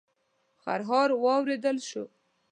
[0.63, 2.03] خرهاری واورېدل شو.